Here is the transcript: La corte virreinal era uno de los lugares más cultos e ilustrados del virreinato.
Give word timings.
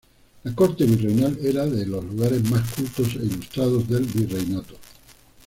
La 0.45 0.55
corte 0.55 0.83
virreinal 0.83 1.37
era 1.43 1.61
uno 1.61 1.75
de 1.75 1.85
los 1.85 2.03
lugares 2.03 2.41
más 2.49 2.67
cultos 2.73 3.07
e 3.21 3.23
ilustrados 3.23 3.87
del 3.87 4.03
virreinato. 4.05 4.73